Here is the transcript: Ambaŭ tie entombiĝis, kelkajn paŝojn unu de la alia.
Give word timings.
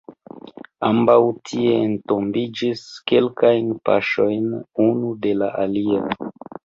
Ambaŭ 0.87 1.17
tie 1.49 1.75
entombiĝis, 1.89 2.81
kelkajn 3.11 3.69
paŝojn 3.91 4.49
unu 4.89 5.13
de 5.27 5.35
la 5.43 5.53
alia. 5.67 6.09